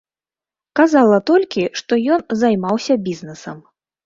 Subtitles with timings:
[0.79, 3.63] Казала толькі, што ён займаўся бізнэсам.